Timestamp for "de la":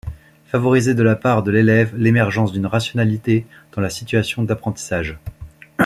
0.95-1.15